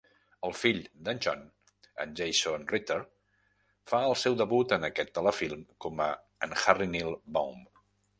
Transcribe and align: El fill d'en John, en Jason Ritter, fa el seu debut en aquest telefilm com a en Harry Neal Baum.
El 0.47 0.53
fill 0.59 0.77
d'en 1.07 1.19
John, 1.25 1.41
en 2.05 2.15
Jason 2.19 2.63
Ritter, 2.71 2.97
fa 3.91 3.99
el 4.07 4.13
seu 4.21 4.37
debut 4.39 4.73
en 4.79 4.87
aquest 4.89 5.13
telefilm 5.19 5.61
com 5.85 6.03
a 6.07 6.09
en 6.47 6.57
Harry 6.63 6.89
Neal 6.95 7.13
Baum. 7.37 7.63